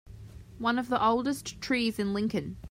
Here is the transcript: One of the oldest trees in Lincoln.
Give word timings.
One 0.57 0.79
of 0.79 0.89
the 0.89 0.99
oldest 0.99 1.61
trees 1.61 1.99
in 1.99 2.11
Lincoln. 2.11 2.57